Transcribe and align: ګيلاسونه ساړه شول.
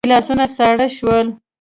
ګيلاسونه 0.05 0.45
ساړه 0.55 0.87
شول. 0.97 1.27